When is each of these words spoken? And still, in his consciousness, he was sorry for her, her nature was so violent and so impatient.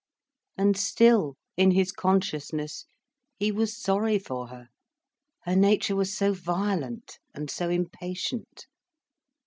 And 0.57 0.75
still, 0.75 1.35
in 1.57 1.69
his 1.69 1.91
consciousness, 1.91 2.87
he 3.37 3.51
was 3.51 3.77
sorry 3.77 4.17
for 4.17 4.47
her, 4.47 4.69
her 5.43 5.55
nature 5.55 5.95
was 5.95 6.11
so 6.17 6.33
violent 6.33 7.19
and 7.35 7.51
so 7.51 7.69
impatient. 7.69 8.65